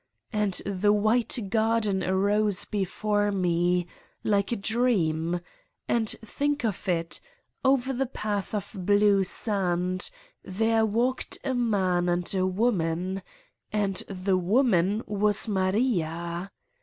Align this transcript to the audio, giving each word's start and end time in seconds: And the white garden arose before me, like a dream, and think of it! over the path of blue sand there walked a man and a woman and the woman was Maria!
And 0.33 0.53
the 0.65 0.91
white 0.91 1.37
garden 1.49 2.03
arose 2.03 2.65
before 2.65 3.31
me, 3.31 3.85
like 4.23 4.51
a 4.51 4.55
dream, 4.55 5.41
and 5.87 6.09
think 6.25 6.65
of 6.65 6.89
it! 6.89 7.19
over 7.63 7.93
the 7.93 8.07
path 8.07 8.55
of 8.55 8.73
blue 8.75 9.23
sand 9.23 10.09
there 10.43 10.87
walked 10.87 11.37
a 11.43 11.53
man 11.53 12.09
and 12.09 12.33
a 12.33 12.47
woman 12.47 13.21
and 13.71 13.97
the 14.09 14.37
woman 14.39 15.03
was 15.05 15.47
Maria! 15.47 16.49